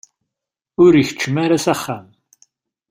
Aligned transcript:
Ur 0.83 0.91
ikeččem 0.95 1.35
ara 1.43 1.57
s 1.63 1.65
axxam. 1.73 2.07